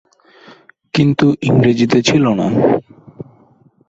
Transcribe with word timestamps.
কিন্তু 0.93 1.25
ইংরেজিতে 1.41 1.99
ছিল 2.01 2.25
না। 2.33 2.47